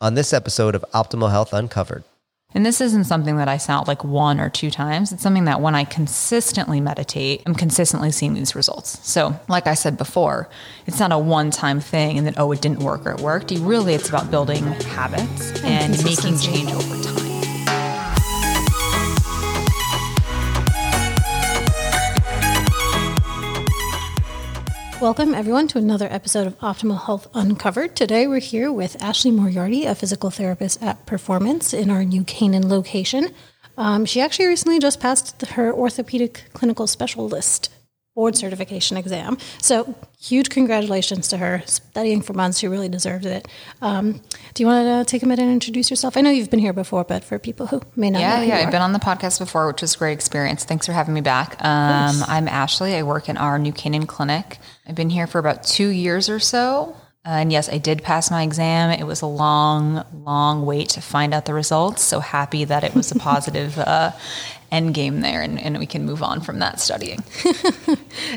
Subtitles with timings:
[0.00, 2.04] on this episode of Optimal Health Uncovered.
[2.54, 5.12] And this isn't something that I sound like one or two times.
[5.12, 8.98] It's something that when I consistently meditate, I'm consistently seeing these results.
[9.06, 10.48] So, like I said before,
[10.86, 13.50] it's not a one time thing and then, oh, it didn't work or it worked.
[13.50, 17.25] Really, it's about building habits and, and making change over time.
[24.98, 27.94] Welcome, everyone, to another episode of Optimal Health Uncovered.
[27.94, 32.70] Today, we're here with Ashley Moriarty, a physical therapist at Performance in our New Canaan
[32.70, 33.28] location.
[33.76, 37.70] Um, she actually recently just passed her orthopedic clinical specialist
[38.16, 39.36] board certification exam.
[39.60, 41.62] So, huge congratulations to her.
[41.66, 43.46] Studying for months, she really deserved it.
[43.82, 44.22] Um,
[44.54, 46.16] do you want to take a minute and introduce yourself?
[46.16, 48.42] I know you've been here before, but for people who may not yeah, know.
[48.42, 50.64] Yeah, I've been on the podcast before, which was a great experience.
[50.64, 51.62] Thanks for having me back.
[51.62, 52.96] Um, I'm Ashley.
[52.96, 54.58] I work in our New Canaan clinic.
[54.88, 56.96] I've been here for about two years or so.
[57.26, 58.90] And yes, I did pass my exam.
[58.90, 62.02] It was a long, long wait to find out the results.
[62.02, 64.12] So happy that it was a positive uh,
[64.70, 67.22] end game there and, and, we can move on from that studying.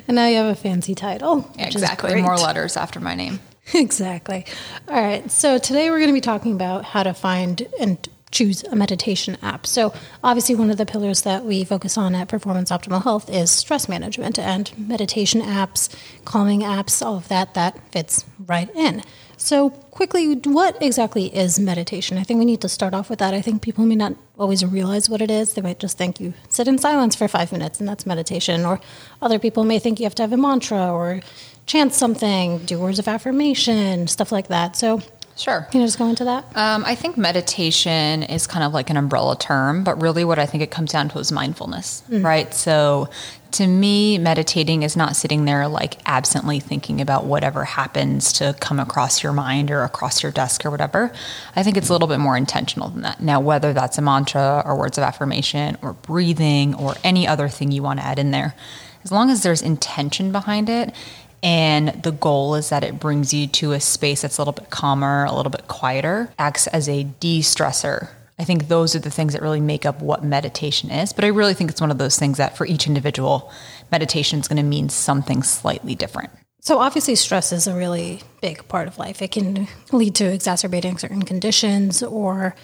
[0.07, 1.49] and now you have a fancy title.
[1.57, 2.21] Yeah, exactly.
[2.21, 3.39] More letters after my name.
[3.73, 4.45] exactly.
[4.87, 5.29] All right.
[5.31, 9.37] So today we're going to be talking about how to find and choose a meditation
[9.41, 9.65] app.
[9.65, 9.93] So,
[10.23, 13.89] obviously, one of the pillars that we focus on at Performance Optimal Health is stress
[13.89, 15.89] management and meditation apps,
[16.25, 19.03] calming apps, all of that that fits right in.
[19.37, 22.17] So, quickly, what exactly is meditation?
[22.17, 23.33] I think we need to start off with that.
[23.33, 25.53] I think people may not always realize what it is.
[25.53, 28.65] They might just think you sit in silence for five minutes and that's meditation.
[28.65, 28.81] Or
[29.21, 31.21] other people may think you have to have a mantra or
[31.67, 34.75] chant something, do words of affirmation, stuff like that.
[34.75, 35.01] So,
[35.39, 35.65] Sure.
[35.71, 36.43] Can you just go into that?
[36.57, 40.45] Um, I think meditation is kind of like an umbrella term, but really what I
[40.45, 42.25] think it comes down to is mindfulness, mm.
[42.25, 42.53] right?
[42.53, 43.09] So
[43.51, 48.79] to me, meditating is not sitting there like absently thinking about whatever happens to come
[48.79, 51.11] across your mind or across your desk or whatever.
[51.55, 53.21] I think it's a little bit more intentional than that.
[53.21, 57.71] Now, whether that's a mantra or words of affirmation or breathing or any other thing
[57.71, 58.55] you want to add in there,
[59.03, 60.93] as long as there's intention behind it
[61.41, 64.69] and the goal is that it brings you to a space that's a little bit
[64.69, 68.09] calmer, a little bit quieter, acts as a de stressor
[68.39, 71.11] I think those are the things that really make up what meditation is.
[71.11, 73.51] But I really think it's one of those things that for each individual,
[73.91, 76.31] meditation is going to mean something slightly different.
[76.61, 79.21] So, obviously, stress is a really big part of life.
[79.21, 82.55] It can lead to exacerbating certain conditions or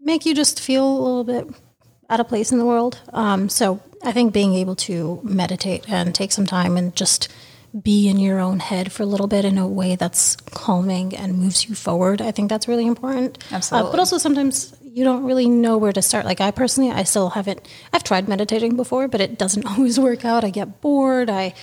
[0.00, 1.46] make you just feel a little bit
[2.10, 3.00] out of place in the world.
[3.12, 7.28] Um, so, I think being able to meditate and take some time and just
[7.82, 11.38] be in your own head for a little bit in a way that's calming and
[11.38, 12.22] moves you forward.
[12.22, 13.38] I think that's really important.
[13.52, 13.88] Absolutely.
[13.88, 16.24] Uh, but also sometimes you don't really know where to start.
[16.24, 17.66] Like I personally, I still haven't.
[17.92, 20.44] I've tried meditating before, but it doesn't always work out.
[20.44, 21.30] I get bored.
[21.30, 21.54] I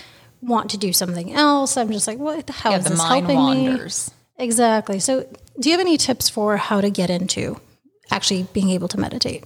[0.41, 1.77] want to do something else.
[1.77, 2.49] I'm just like, what?
[2.49, 4.11] How yeah, is the this helping wanders.
[4.37, 4.45] me?
[4.45, 4.99] Exactly.
[4.99, 5.27] So,
[5.59, 7.59] do you have any tips for how to get into
[8.11, 9.43] actually being able to meditate?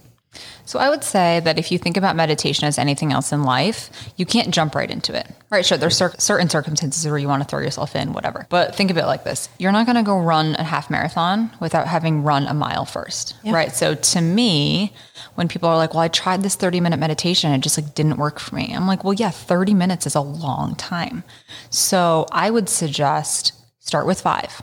[0.64, 3.90] So I would say that if you think about meditation as anything else in life,
[4.16, 5.26] you can't jump right into it.
[5.50, 5.66] Right?
[5.66, 8.46] Sure, there's cer- certain circumstances where you want to throw yourself in, whatever.
[8.48, 11.50] But think of it like this: you're not going to go run a half marathon
[11.58, 13.52] without having run a mile first, yeah.
[13.52, 13.72] right?
[13.72, 14.92] So to me,
[15.34, 18.18] when people are like, "Well, I tried this 30 minute meditation, it just like didn't
[18.18, 21.24] work for me," I'm like, "Well, yeah, 30 minutes is a long time."
[21.70, 24.62] So I would suggest start with five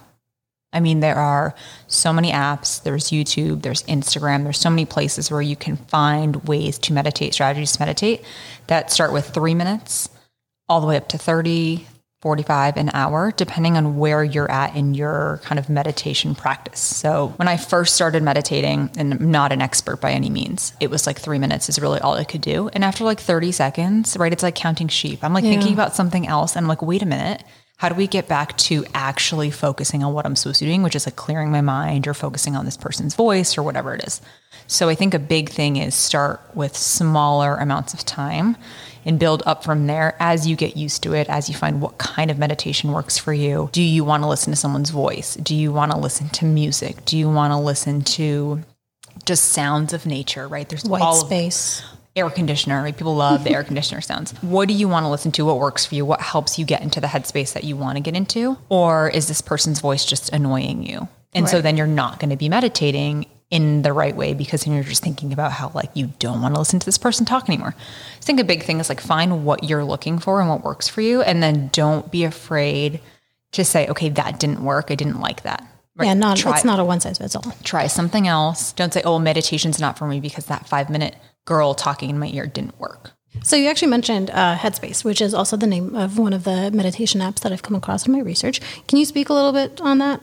[0.73, 1.55] I mean, there are
[1.87, 6.35] so many apps, there's YouTube, there's Instagram, there's so many places where you can find
[6.47, 8.23] ways to meditate, strategies to meditate
[8.67, 10.09] that start with three minutes
[10.67, 11.87] all the way up to 30,
[12.21, 16.81] 45, an hour, depending on where you're at in your kind of meditation practice.
[16.81, 20.89] So when I first started meditating, and I'm not an expert by any means, it
[20.89, 22.69] was like three minutes is really all I could do.
[22.73, 25.23] And after like 30 seconds, right, it's like counting sheep.
[25.23, 25.51] I'm like yeah.
[25.51, 27.43] thinking about something else and I'm like, wait a minute
[27.77, 30.83] how do we get back to actually focusing on what I'm supposed to be doing,
[30.83, 34.03] which is like clearing my mind or focusing on this person's voice or whatever it
[34.03, 34.19] is.
[34.65, 38.57] So I think a big thing is start with smaller amounts of time
[39.05, 41.99] and build up from there as you get used to it, as you find what
[41.99, 43.69] kind of meditation works for you.
[43.71, 45.35] Do you want to listen to someone's voice?
[45.35, 47.05] Do you want to listen to music?
[47.05, 48.63] Do you want to listen to
[49.25, 50.67] just sounds of nature, right?
[50.67, 51.81] There's white space.
[51.81, 52.91] Of, air conditioner.
[52.93, 54.31] People love the air conditioner sounds.
[54.41, 55.45] What do you want to listen to?
[55.45, 56.05] What works for you?
[56.05, 58.57] What helps you get into the headspace that you want to get into?
[58.69, 61.07] Or is this person's voice just annoying you?
[61.33, 61.51] And right.
[61.51, 64.83] so then you're not going to be meditating in the right way because then you're
[64.83, 67.73] just thinking about how like you don't want to listen to this person talk anymore.
[67.77, 70.87] I think a big thing is like find what you're looking for and what works
[70.87, 72.99] for you and then don't be afraid
[73.53, 74.87] to say okay that didn't work.
[74.89, 75.65] I didn't like that.
[75.95, 76.07] Right?
[76.07, 77.55] Yeah, not try, it's not a one size fits all.
[77.63, 78.73] Try something else.
[78.73, 81.15] Don't say oh meditation's not for me because that 5 minute
[81.47, 83.13] girl talking in my ear didn't work.
[83.43, 86.71] So you actually mentioned uh, Headspace, which is also the name of one of the
[86.71, 88.61] meditation apps that I've come across in my research.
[88.87, 90.21] Can you speak a little bit on that?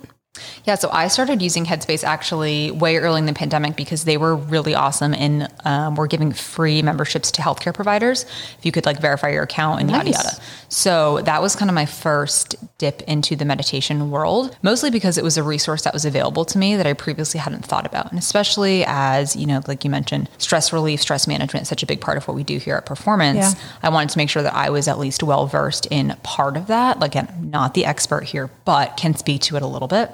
[0.65, 4.35] Yeah, so I started using Headspace actually way early in the pandemic because they were
[4.35, 8.25] really awesome and um, were giving free memberships to healthcare providers
[8.59, 10.31] if you could like verify your account and yada yada.
[10.75, 15.23] So that was kind of my first dip into the meditation world, mostly because it
[15.23, 18.11] was a resource that was available to me that I previously hadn't thought about.
[18.11, 21.87] And especially as, you know, like you mentioned, stress relief, stress management is such a
[21.87, 23.55] big part of what we do here at Performance.
[23.55, 23.61] Yeah.
[23.85, 26.67] I wanted to make sure that I was at least well versed in part of
[26.67, 26.99] that.
[26.99, 30.11] Like, again, I'm not the expert here, but can speak to it a little bit.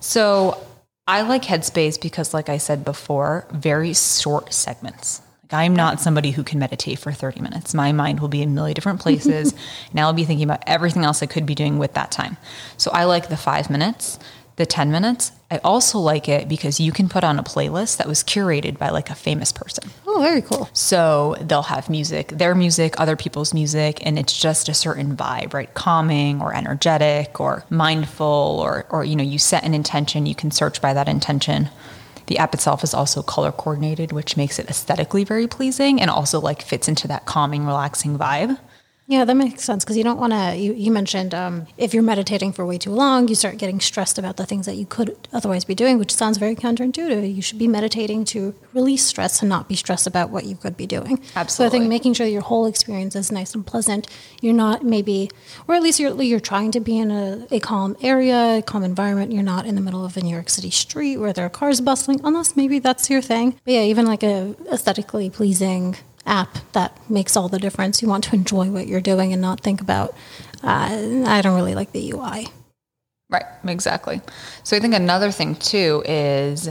[0.00, 0.58] So
[1.06, 5.20] I like Headspace because, like I said before, very short segments.
[5.50, 7.74] I'm not somebody who can meditate for 30 minutes.
[7.74, 9.54] My mind will be in a million different places,
[9.90, 12.36] and I'll be thinking about everything else I could be doing with that time.
[12.76, 14.18] So I like the five minutes,
[14.56, 15.32] the 10 minutes.
[15.50, 18.90] I also like it because you can put on a playlist that was curated by
[18.90, 19.90] like a famous person.
[20.06, 20.68] Oh, very cool.
[20.74, 25.54] So they'll have music, their music, other people's music, and it's just a certain vibe,
[25.54, 25.72] right?
[25.72, 30.50] Calming or energetic or mindful or or you know, you set an intention, you can
[30.50, 31.70] search by that intention.
[32.28, 36.38] The app itself is also color coordinated, which makes it aesthetically very pleasing and also
[36.38, 38.58] like fits into that calming, relaxing vibe.
[39.10, 40.54] Yeah, that makes sense because you don't want to.
[40.54, 44.18] You, you mentioned um, if you're meditating for way too long, you start getting stressed
[44.18, 47.34] about the things that you could otherwise be doing, which sounds very counterintuitive.
[47.34, 50.76] You should be meditating to release stress and not be stressed about what you could
[50.76, 51.22] be doing.
[51.34, 51.48] Absolutely.
[51.48, 54.06] So I think making sure your whole experience is nice and pleasant.
[54.42, 55.30] You're not maybe,
[55.66, 58.84] or at least you're you're trying to be in a, a calm area, a calm
[58.84, 59.32] environment.
[59.32, 61.80] You're not in the middle of a New York City street where there are cars
[61.80, 63.52] bustling, unless maybe that's your thing.
[63.64, 65.96] But yeah, even like a aesthetically pleasing
[66.28, 68.02] app that makes all the difference.
[68.02, 70.14] You want to enjoy what you're doing and not think about.
[70.62, 72.48] Uh, I don't really like the UI.
[73.30, 74.20] Right, exactly.
[74.62, 76.70] So I think another thing too is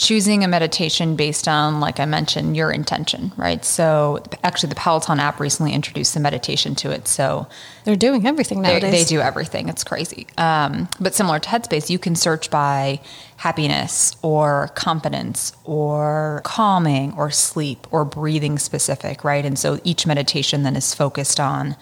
[0.00, 3.62] choosing a meditation based on, like I mentioned, your intention, right?
[3.62, 7.06] So actually, the Peloton app recently introduced the meditation to it.
[7.06, 7.46] So
[7.84, 8.92] They're doing everything they, nowadays.
[8.92, 9.68] they do everything.
[9.68, 10.26] It's crazy.
[10.38, 13.00] Um, but similar to Headspace, you can search by
[13.36, 19.44] happiness or confidence or calming or sleep or breathing specific, right?
[19.44, 21.76] And so each meditation then is focused on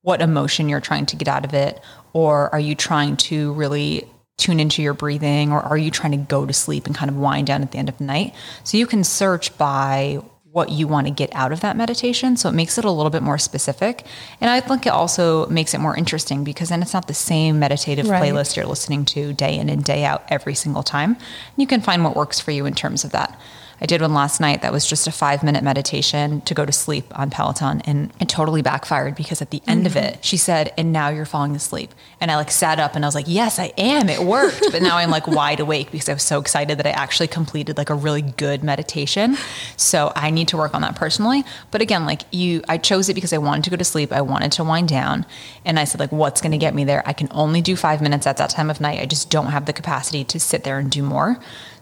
[0.00, 1.82] what emotion you're trying to get out of it,
[2.14, 6.16] or are you trying to really tune into your breathing, or are you trying to
[6.16, 8.34] go to sleep and kind of wind down at the end of the night?
[8.64, 10.20] So you can search by
[10.52, 12.36] what you want to get out of that meditation.
[12.36, 14.06] So it makes it a little bit more specific.
[14.40, 17.58] And I think it also makes it more interesting because then it's not the same
[17.58, 18.22] meditative Right.
[18.22, 21.16] playlist you're listening to day in and day out every single time.
[21.56, 23.38] You can find what works for you in terms of that.
[23.80, 26.72] I did one last night that was just a five minute meditation to go to
[26.72, 30.72] sleep on Peloton and it totally backfired because at the end of it, she said,
[30.76, 31.94] and now you're falling asleep.
[32.20, 34.08] And I like sat up and I was like, yes, I am.
[34.08, 34.62] It worked.
[34.72, 37.76] But now I'm like wide awake because I was so excited that I actually completed
[37.76, 39.36] like a really good meditation.
[39.76, 41.44] So I need to work on that personally.
[41.70, 44.12] But again, like you, I chose it because I wanted to go to sleep.
[44.12, 45.24] I wanted to wind down.
[45.64, 47.02] And I said, like, what's going to get me there?
[47.06, 49.00] I can only do five minutes at that time of night.
[49.00, 51.38] I just don't have the capacity to sit there and do more.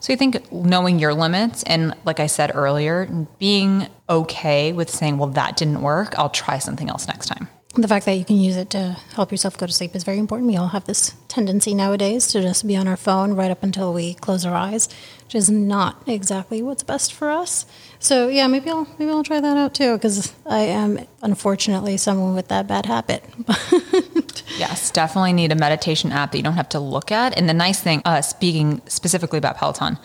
[0.06, 3.06] So I think knowing your limits and like I said earlier,
[3.40, 6.16] being okay with saying, well, that didn't work.
[6.16, 7.48] I'll try something else next time.
[7.74, 10.18] the fact that you can use it to help yourself go to sleep is very
[10.18, 10.48] important.
[10.48, 13.92] We all have this tendency nowadays to just be on our phone right up until
[13.92, 14.88] we close our eyes,
[15.24, 17.66] which is not exactly what's best for us.
[17.98, 22.36] So yeah, maybe I'll maybe I'll try that out too because I am unfortunately someone
[22.36, 23.24] with that bad habit.
[24.58, 27.36] Yes, definitely need a meditation app that you don't have to look at.
[27.36, 29.98] And the nice thing, uh, speaking specifically about Peloton,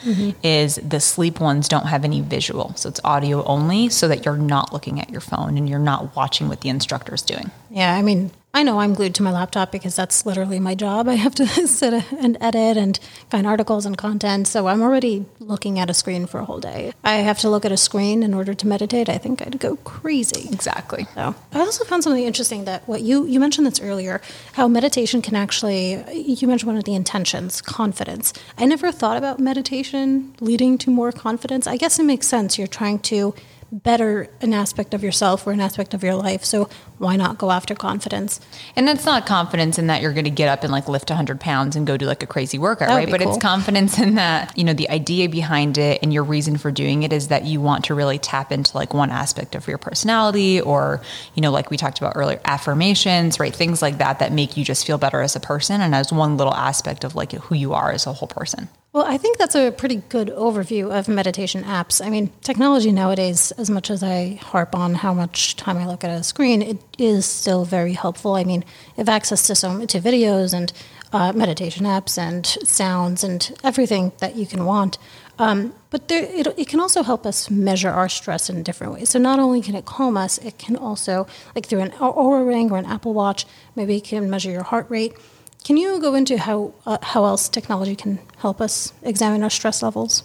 [0.44, 2.73] is the sleep ones don't have any visual.
[2.76, 6.16] So it's audio only so that you're not looking at your phone and you're not
[6.16, 7.52] watching what the instructor is doing.
[7.69, 11.07] Yeah, I mean, I know I'm glued to my laptop because that's literally my job.
[11.07, 14.47] I have to sit and edit and find articles and content.
[14.47, 16.91] So I'm already looking at a screen for a whole day.
[17.03, 19.07] I have to look at a screen in order to meditate.
[19.07, 20.49] I think I'd go crazy.
[20.51, 21.07] Exactly.
[21.15, 24.21] So I also found something interesting that what you you mentioned this earlier,
[24.53, 28.33] how meditation can actually you mentioned one of the intentions, confidence.
[28.57, 31.67] I never thought about meditation leading to more confidence.
[31.67, 32.57] I guess it makes sense.
[32.57, 33.33] You're trying to
[33.71, 36.44] better an aspect of yourself or an aspect of your life.
[36.44, 38.42] So why not go after confidence?
[38.75, 41.40] And that's not confidence in that you're going to get up and like lift 100
[41.40, 43.09] pounds and go do like a crazy workout, right?
[43.09, 43.33] But cool.
[43.33, 47.04] it's confidence in that, you know, the idea behind it and your reason for doing
[47.04, 50.59] it is that you want to really tap into like one aspect of your personality
[50.59, 51.01] or,
[51.33, 53.56] you know, like we talked about earlier, affirmations, right?
[53.56, 56.35] Things like that that make you just feel better as a person and as one
[56.35, 58.68] little aspect of like who you are as a whole person.
[58.94, 62.06] Well, I think that's a pretty good overview of meditation apps.
[62.06, 66.04] I mean, technology nowadays, as much as I harp on how much time I look
[66.04, 68.36] at a screen, it is still very helpful.
[68.36, 70.74] I mean, I have access to so to videos and
[71.14, 74.98] uh, meditation apps and sounds and everything that you can want.
[75.40, 79.10] Um, but there, it, it can also help us measure our stress in different ways.
[79.10, 82.69] So not only can it calm us, it can also, like through an Oura Ring
[82.69, 85.14] or an Apple Watch, maybe it can measure your heart rate
[85.63, 89.83] Can you go into how uh, how else technology can help us examine our stress
[89.83, 90.23] levels?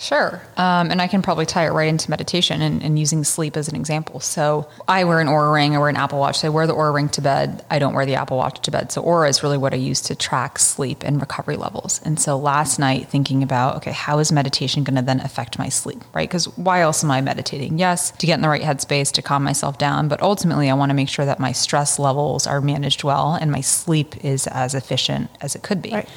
[0.00, 0.40] Sure.
[0.56, 3.68] Um, and I can probably tie it right into meditation and, and, using sleep as
[3.68, 4.18] an example.
[4.20, 6.38] So I wear an Oura ring, I wear an Apple Watch.
[6.38, 7.62] So I wear the Oura ring to bed.
[7.70, 8.90] I don't wear the Apple Watch to bed.
[8.92, 12.00] So Oura is really what I use to track sleep and recovery levels.
[12.02, 15.68] And so last night, thinking about, okay, how is meditation going to then affect my
[15.68, 16.26] sleep, right?
[16.26, 17.78] Because why else am I meditating?
[17.78, 20.08] Yes, to get in the right headspace, to calm myself down.
[20.08, 23.52] But ultimately, I want to make sure that my stress levels are managed well and
[23.52, 25.92] my sleep is as efficient as it could be.
[25.92, 26.08] Right.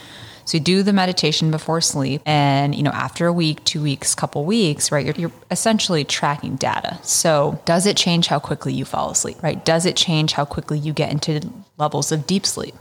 [0.46, 4.16] So you do the meditation before sleep, and you know after a week, two weeks,
[4.16, 5.06] couple weeks, right?
[5.06, 7.00] You're, you're essentially tracking data.
[7.04, 9.42] So does it change how quickly you fall asleep?
[9.42, 9.64] Right?
[9.64, 11.42] Does it change how quickly you get into
[11.78, 12.76] levels of deep sleep?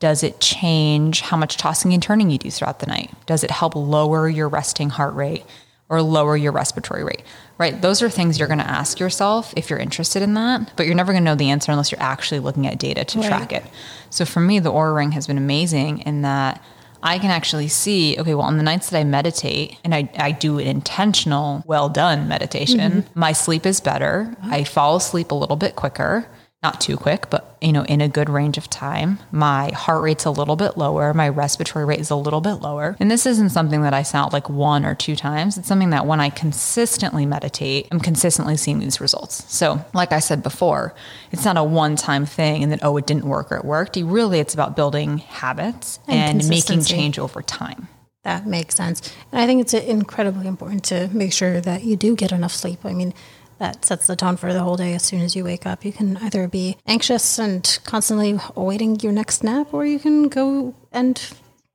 [0.00, 3.10] Does it change how much tossing and turning you do throughout the night?
[3.26, 5.44] Does it help lower your resting heart rate
[5.88, 7.22] or lower your respiratory rate?
[7.56, 7.80] Right?
[7.80, 10.96] Those are things you're going to ask yourself if you're interested in that, but you're
[10.96, 13.28] never going to know the answer unless you're actually looking at data to right.
[13.28, 13.64] track it.
[14.10, 16.62] So for me, the Oura Ring has been amazing in that
[17.04, 20.32] I can actually see, okay, well, on the nights that I meditate and I, I
[20.32, 23.20] do an intentional, well done meditation, mm-hmm.
[23.20, 24.34] my sleep is better.
[24.42, 26.26] I fall asleep a little bit quicker
[26.64, 29.18] not too quick, but you know, in a good range of time.
[29.30, 32.96] My heart rate's a little bit lower, my respiratory rate is a little bit lower.
[32.98, 35.58] And this isn't something that I sound like one or two times.
[35.58, 39.44] It's something that when I consistently meditate, I'm consistently seeing these results.
[39.52, 40.94] So, like I said before,
[41.30, 43.96] it's not a one-time thing and then oh, it didn't work or it worked.
[43.96, 47.88] really it's about building habits and, and making change over time.
[48.22, 49.14] That makes sense.
[49.32, 52.52] And I think it's uh, incredibly important to make sure that you do get enough
[52.52, 52.78] sleep.
[52.84, 53.12] I mean,
[53.58, 55.84] that sets the tone for the whole day as soon as you wake up.
[55.84, 60.74] You can either be anxious and constantly awaiting your next nap, or you can go
[60.92, 61.20] and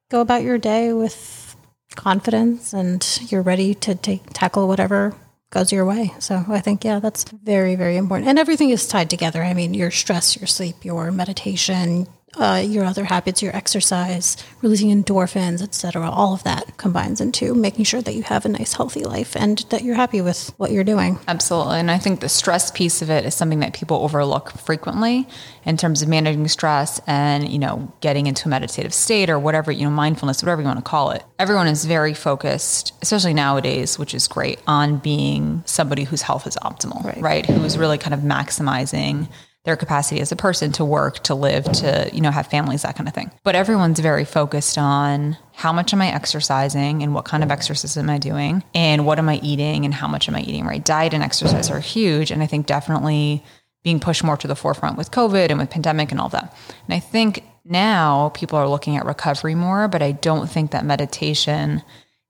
[0.09, 1.55] go about your day with
[1.95, 5.15] confidence and you're ready to take tackle whatever
[5.51, 6.13] goes your way.
[6.19, 8.29] So I think yeah, that's very very important.
[8.29, 9.43] And everything is tied together.
[9.43, 14.89] I mean, your stress, your sleep, your meditation, uh, your other habits, your exercise, releasing
[14.89, 16.09] endorphins, etc.
[16.09, 19.59] All of that combines into making sure that you have a nice, healthy life and
[19.69, 21.19] that you're happy with what you're doing.
[21.27, 21.79] Absolutely.
[21.79, 25.27] And I think the stress piece of it is something that people overlook frequently
[25.65, 29.71] in terms of managing stress and, you know, getting into a meditative state or whatever,
[29.71, 31.24] you know, mindfulness, whatever you want to call it.
[31.39, 36.55] Everyone is very focused, especially nowadays, which is great, on being somebody whose health is
[36.57, 37.21] optimal, right?
[37.21, 37.45] right?
[37.45, 39.27] Who's really kind of maximizing
[39.69, 42.95] their capacity as a person to work, to live, to, you know, have families, that
[42.95, 43.29] kind of thing.
[43.43, 47.95] But everyone's very focused on how much am I exercising and what kind of exercise
[47.97, 50.83] am I doing and what am I eating and how much am I eating, right?
[50.83, 52.31] Diet and exercise are huge.
[52.31, 53.43] And I think definitely
[53.83, 56.51] being pushed more to the forefront with COVID and with pandemic and all that.
[56.88, 60.83] And I think now people are looking at recovery more, but I don't think that
[60.83, 61.83] meditation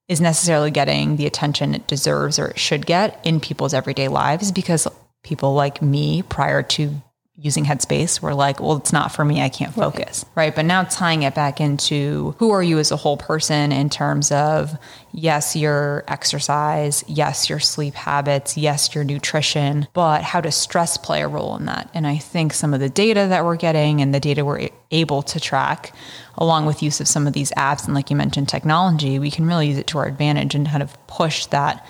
[0.08, 4.52] is necessarily getting the attention it deserves or it should get in people's everyday lives
[4.52, 4.86] because
[5.22, 7.00] people like me prior to
[7.42, 9.40] using Headspace were like, well, it's not for me.
[9.40, 10.26] I can't focus.
[10.34, 10.44] Right.
[10.44, 10.54] right.
[10.54, 14.30] But now tying it back into who are you as a whole person in terms
[14.30, 14.76] of,
[15.12, 21.22] yes, your exercise, yes, your sleep habits, yes, your nutrition, but how does stress play
[21.22, 21.90] a role in that?
[21.94, 25.22] And I think some of the data that we're getting and the data we're able
[25.22, 25.94] to track,
[26.36, 29.46] along with use of some of these apps and, like you mentioned, technology, we can
[29.46, 31.86] really use it to our advantage and kind of push that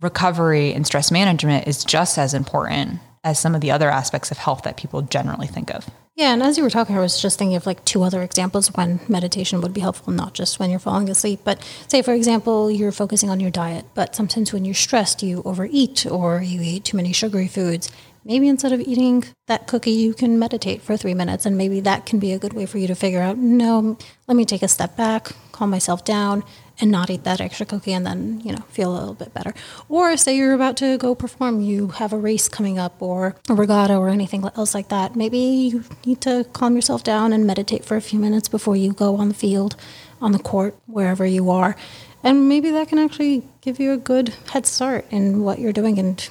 [0.00, 4.38] recovery and stress management is just as important as some of the other aspects of
[4.38, 5.90] health that people generally think of.
[6.14, 8.68] Yeah, and as you were talking, I was just thinking of like two other examples
[8.68, 11.40] when meditation would be helpful, not just when you're falling asleep.
[11.44, 15.42] But say, for example, you're focusing on your diet, but sometimes when you're stressed, you
[15.44, 17.90] overeat or you eat too many sugary foods.
[18.24, 22.06] Maybe instead of eating that cookie, you can meditate for three minutes, and maybe that
[22.06, 24.68] can be a good way for you to figure out no, let me take a
[24.68, 26.44] step back, calm myself down,
[26.80, 29.54] and not eat that extra cookie and then, you know, feel a little bit better.
[29.88, 33.54] Or say you're about to go perform, you have a race coming up or a
[33.54, 35.16] regatta or anything else like that.
[35.16, 38.92] Maybe you need to calm yourself down and meditate for a few minutes before you
[38.92, 39.76] go on the field,
[40.20, 41.76] on the court, wherever you are.
[42.22, 45.98] And maybe that can actually give you a good head start in what you're doing
[45.98, 46.28] and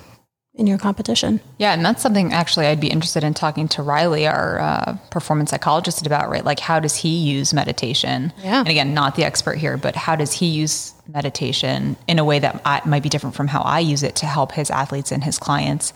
[0.57, 1.41] in your competition.
[1.57, 5.51] Yeah, and that's something actually I'd be interested in talking to Riley, our uh, performance
[5.51, 6.29] psychologist, about.
[6.29, 8.33] Right, like how does he use meditation?
[8.41, 8.59] Yeah.
[8.59, 12.39] And again, not the expert here, but how does he use meditation in a way
[12.39, 15.23] that I, might be different from how I use it to help his athletes and
[15.23, 15.93] his clients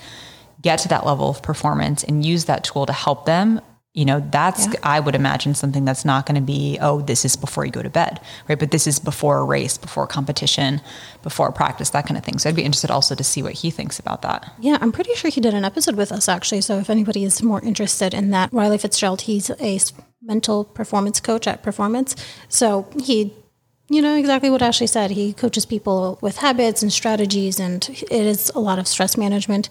[0.62, 3.62] get to that level of performance and use that tool to help them
[4.00, 4.80] you know that's yeah.
[4.84, 7.84] i would imagine something that's not going to be oh this is before you go
[7.84, 8.58] to bed right?
[8.58, 10.82] But this is before a race before competition
[11.22, 12.40] before practice that kind of thing.
[12.40, 14.52] So i'd be interested also to see what he thinks about that.
[14.60, 16.62] Yeah i'm pretty sure he did an episode with us actually.
[16.62, 19.80] So if anybody is more interested in that riley fitzgerald he's a
[20.22, 22.16] mental performance coach at performance.
[22.48, 23.34] So he
[23.92, 25.12] you know exactly what Ashley said.
[25.12, 29.68] He coaches people with habits and strategies, and it is a lot of stress management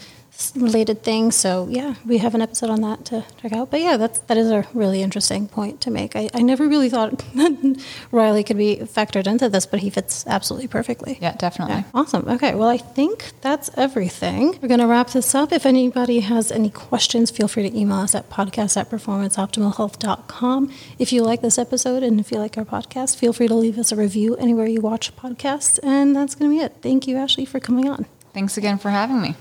[0.54, 1.34] related things.
[1.36, 3.70] So yeah, we have an episode on that to check out.
[3.70, 6.14] But yeah, that's that is a really interesting point to make.
[6.16, 10.26] I, I never really thought that Riley could be factored into this, but he fits
[10.26, 11.18] absolutely perfectly.
[11.20, 11.76] Yeah, definitely.
[11.76, 12.28] Yeah, awesome.
[12.28, 14.58] Okay, well, I think that's everything.
[14.62, 15.52] We're going to wrap this up.
[15.52, 20.72] If anybody has any questions, feel free to email us at podcast at performanceoptimalhealth.com.
[20.98, 23.78] If you like this episode and if you like our podcast, feel free to leave
[23.78, 25.78] us a review anywhere you watch podcasts.
[25.82, 26.76] And that's going to be it.
[26.82, 28.06] Thank you, Ashley, for coming on.
[28.32, 29.34] Thanks again for having me.